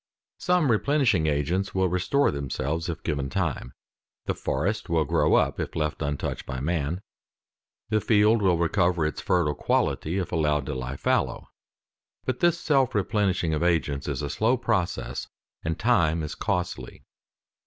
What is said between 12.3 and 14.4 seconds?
this self replenishing of agents is a